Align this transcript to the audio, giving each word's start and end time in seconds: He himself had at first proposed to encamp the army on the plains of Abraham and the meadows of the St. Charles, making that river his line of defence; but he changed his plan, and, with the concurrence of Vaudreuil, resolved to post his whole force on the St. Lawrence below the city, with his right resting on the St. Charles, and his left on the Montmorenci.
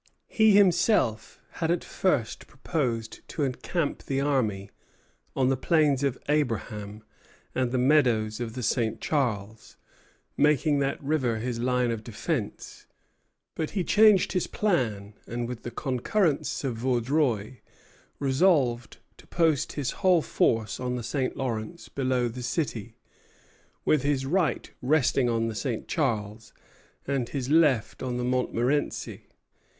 He 0.29 0.53
himself 0.55 1.39
had 1.61 1.69
at 1.69 1.83
first 1.83 2.47
proposed 2.47 3.19
to 3.27 3.43
encamp 3.43 4.05
the 4.05 4.19
army 4.19 4.71
on 5.35 5.49
the 5.49 5.55
plains 5.55 6.01
of 6.01 6.17
Abraham 6.27 7.03
and 7.53 7.71
the 7.71 7.77
meadows 7.77 8.39
of 8.39 8.53
the 8.55 8.63
St. 8.63 8.99
Charles, 8.99 9.77
making 10.35 10.79
that 10.79 10.99
river 11.03 11.37
his 11.37 11.59
line 11.59 11.91
of 11.91 12.03
defence; 12.03 12.87
but 13.53 13.69
he 13.77 13.83
changed 13.83 14.31
his 14.31 14.47
plan, 14.47 15.13
and, 15.27 15.47
with 15.47 15.61
the 15.61 15.69
concurrence 15.69 16.63
of 16.63 16.77
Vaudreuil, 16.77 17.57
resolved 18.17 18.97
to 19.17 19.27
post 19.27 19.73
his 19.73 19.91
whole 20.01 20.23
force 20.23 20.79
on 20.79 20.95
the 20.95 21.03
St. 21.03 21.37
Lawrence 21.37 21.89
below 21.89 22.27
the 22.27 22.41
city, 22.41 22.95
with 23.85 24.01
his 24.01 24.25
right 24.25 24.71
resting 24.81 25.29
on 25.29 25.47
the 25.47 25.53
St. 25.53 25.87
Charles, 25.87 26.53
and 27.05 27.29
his 27.29 27.51
left 27.51 28.01
on 28.01 28.17
the 28.17 28.25
Montmorenci. 28.25 29.27